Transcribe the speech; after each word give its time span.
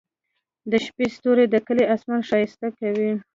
د 0.71 0.73
شپې 0.85 1.05
ستوري 1.15 1.45
د 1.49 1.55
کلي 1.67 1.83
اسمان 1.95 2.21
ښايسته 2.29 2.67
کوي. 2.79 3.11